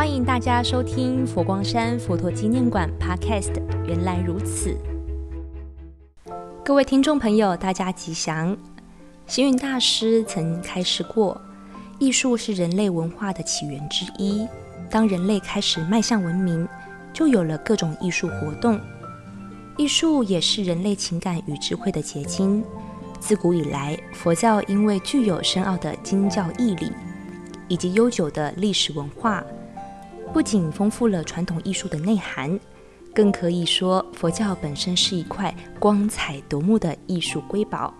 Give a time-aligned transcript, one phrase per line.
[0.00, 3.52] 欢迎大家收听佛光山佛陀纪念馆 Podcast。
[3.86, 4.74] 原来如此，
[6.64, 8.56] 各位听众朋友，大家吉祥。
[9.26, 11.38] 星云大师曾开示过，
[11.98, 14.48] 艺术是人类文化的起源之一。
[14.90, 16.66] 当人类开始迈向文明，
[17.12, 18.80] 就有了各种艺术活动。
[19.76, 22.64] 艺术也是人类情感与智慧的结晶。
[23.18, 26.90] 自古以来，佛教因为具有深奥的经教义理，
[27.68, 29.44] 以及悠久的历史文化，
[30.32, 32.58] 不仅丰富了传统艺术的内涵，
[33.12, 37.92] 更可以说佛教本身是一块光彩夺目的艺术瑰宝。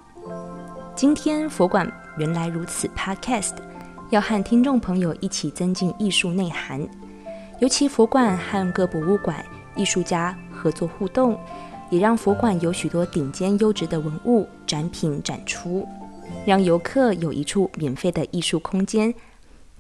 [0.94, 3.54] 今天佛馆原来如此 Podcast，
[4.10, 6.88] 要和听众朋友一起增进艺术内涵，
[7.58, 11.38] 尤其佛馆和各博物馆艺术家合作互动。
[11.90, 15.84] 也让佛馆有许多顶尖优质的文物展品展出，
[16.46, 19.12] 让游客有一处免费的艺术空间，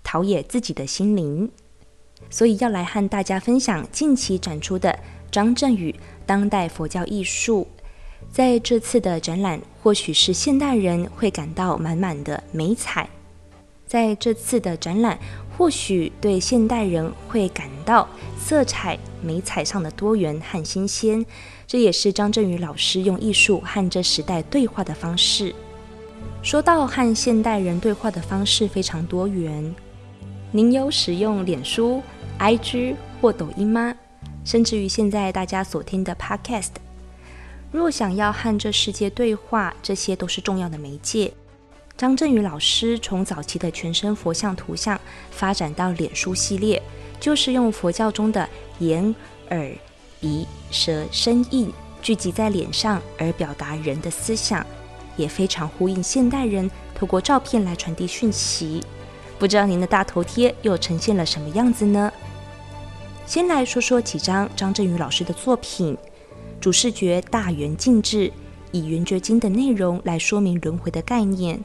[0.02, 1.48] 陶冶自己的心灵。
[2.28, 4.98] 所以要来和大家分享近期展出的
[5.30, 5.94] 张振宇
[6.26, 7.66] 当代佛教艺术。
[8.30, 13.08] 在这次的展览，或许是现代人会感到满满的美彩。
[13.86, 15.18] 在这次的展览，
[15.56, 21.26] 或许对现代人会感到色彩美彩上的多元和新鲜。
[21.66, 25.52] 这也是张振宇老师用艺术和这时代对话的方式。
[26.42, 29.74] 说到和现代人对话的方式非常多元，
[30.52, 32.02] 您有使用脸书、
[32.38, 33.94] IG 或抖音吗？
[34.44, 36.70] 甚至于现在大家所听的 Podcast，
[37.70, 41.32] 若想要和这世界对话，这些都是重要的媒介。
[41.96, 46.82] 张振宇老师从早期的全身佛像图像发展到脸书系列，
[47.20, 48.48] 就是用佛教中的
[48.78, 49.14] 眼、
[49.50, 49.70] 耳。
[50.22, 54.66] 鼻、舌、身意聚集在脸上，而表达人的思想，
[55.16, 58.82] 也非常呼应现代人透过照片来传递讯息。
[59.40, 62.12] 不知道您的大头贴又呈现了什么样子呢？
[63.24, 65.96] 先来说说几张张振宇老师的作品。
[66.60, 68.30] 主视觉大圆镜智，
[68.70, 71.58] 以《圆觉经》的内容来说明轮回的概念，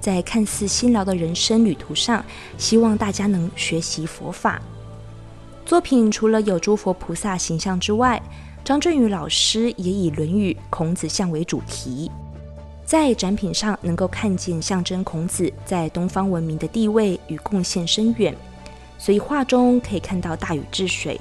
[0.00, 2.24] 在看似辛劳的人生旅途上，
[2.56, 4.62] 希望大家能学习佛法。
[5.64, 8.22] 作品除了有诸佛菩萨形象之外，
[8.64, 12.08] 张振宇老师也以《论语》孔子像为主题，
[12.86, 18.32] 在展品上能够看见象征孔子在东方文明的地位与贡献深远，
[18.96, 21.20] 所以画中可以看到大禹治水、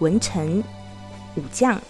[0.00, 0.58] 文臣、
[1.36, 1.80] 武将，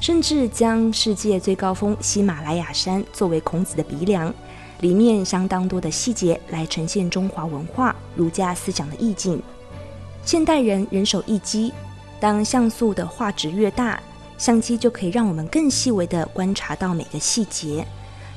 [0.00, 4.34] 甚至将世界最高峰喜马拉雅山作为孔子的鼻梁，
[4.80, 9.40] 里面相当多的细节来呈现中华文化、儒家思想的意境。
[10.24, 11.72] 现代人人手一机，
[12.18, 14.02] 当像素的画质越大，
[14.36, 17.86] 相机就可以让我们更细微地观察到每个细节。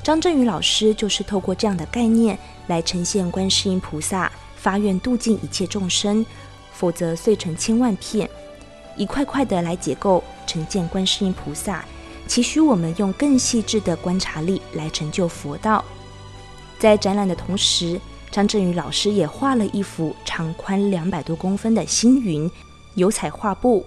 [0.04, 2.38] 张振宇老师就是透过这样的概念
[2.68, 6.26] 来呈现观世音菩萨发愿度尽一切众生，
[6.74, 8.30] 否则碎成千万片，
[8.98, 11.86] 一块块的来解构呈现观世音菩萨，
[12.28, 15.84] 期许我们用更细致的观察力来成就佛道。
[16.78, 18.00] 在展览的同时，
[18.30, 22.50] 张振宇老师也画了一幅长宽两百多公分的星云
[22.96, 23.86] 油彩画布，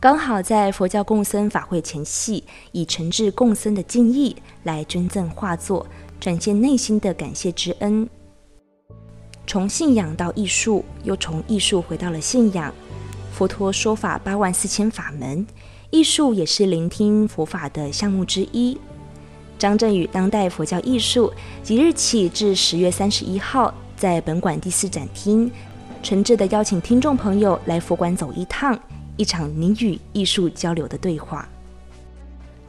[0.00, 5.84] 刚好在佛教共僧法会前夕，以诚挚共僧的敬意来捐赠画作，
[6.20, 8.08] 展现内心的感谢之恩。
[9.44, 12.72] 从信仰到艺术，又从艺术回到了信仰。
[13.32, 15.44] 佛陀说法八万四千法门，
[15.90, 18.78] 艺术也是聆听佛法的项目之一。
[19.58, 21.32] 张振宇当代佛教艺术
[21.64, 23.74] 即日起至十月三十一号。
[23.96, 25.50] 在本馆第四展厅，
[26.04, 28.78] 诚挚地邀请听众朋友来佛馆走一趟，
[29.18, 31.46] 一场你与艺术交流的对话。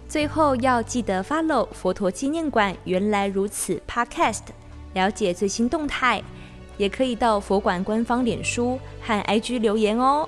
[0.09, 4.41] 最后要记得 follow 佛陀纪念馆原来如此 Podcast，
[4.93, 6.21] 了解最新动态，
[6.77, 10.27] 也可以到佛馆官方脸书和 IG 留言哦。